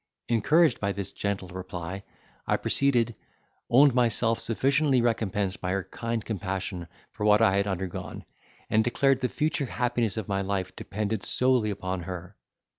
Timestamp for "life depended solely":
10.41-11.69